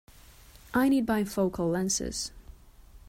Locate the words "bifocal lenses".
1.05-2.31